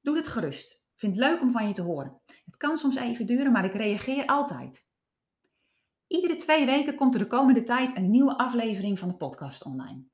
Doe 0.00 0.16
het 0.16 0.26
gerust. 0.26 0.84
Vind 0.96 1.16
het 1.16 1.24
leuk 1.24 1.40
om 1.40 1.52
van 1.52 1.68
je 1.68 1.74
te 1.74 1.82
horen. 1.82 2.20
Het 2.44 2.56
kan 2.56 2.76
soms 2.76 2.96
even 2.96 3.26
duren, 3.26 3.52
maar 3.52 3.64
ik 3.64 3.74
reageer 3.74 4.26
altijd. 4.26 4.88
Iedere 6.06 6.36
twee 6.36 6.66
weken 6.66 6.94
komt 6.94 7.14
er 7.14 7.20
de 7.20 7.26
komende 7.26 7.62
tijd 7.62 7.96
een 7.96 8.10
nieuwe 8.10 8.38
aflevering 8.38 8.98
van 8.98 9.08
de 9.08 9.16
podcast 9.16 9.64
online. 9.64 10.04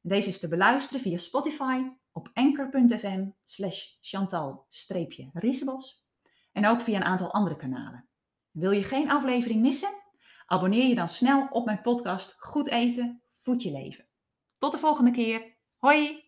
Deze 0.00 0.28
is 0.28 0.38
te 0.38 0.48
beluisteren 0.48 1.00
via 1.00 1.16
Spotify, 1.16 1.82
op 2.12 2.30
anchor.fm 2.32 3.28
slash 3.44 3.96
chantal-riesebos 4.00 6.06
en 6.52 6.66
ook 6.66 6.80
via 6.80 6.96
een 6.96 7.04
aantal 7.04 7.32
andere 7.32 7.56
kanalen. 7.56 8.09
Wil 8.50 8.70
je 8.70 8.82
geen 8.82 9.10
aflevering 9.10 9.60
missen? 9.60 10.02
Abonneer 10.46 10.88
je 10.88 10.94
dan 10.94 11.08
snel 11.08 11.46
op 11.50 11.64
mijn 11.64 11.80
podcast 11.80 12.34
Goed 12.38 12.68
Eten, 12.68 13.22
Voed 13.36 13.62
Je 13.62 13.70
Leven. 13.70 14.08
Tot 14.58 14.72
de 14.72 14.78
volgende 14.78 15.10
keer. 15.10 15.56
Hoi! 15.78 16.19